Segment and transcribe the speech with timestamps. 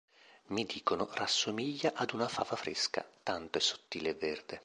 [0.47, 4.59] Mi dicono, rassomiglia ad una fava fresca, tanto è sottile e verde.